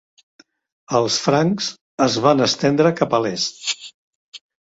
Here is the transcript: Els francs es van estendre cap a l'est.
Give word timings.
Els 0.99 1.17
francs 1.25 1.67
es 2.05 2.15
van 2.27 2.41
estendre 2.45 2.93
cap 3.01 3.15
a 3.19 3.21
l'est. 3.27 3.71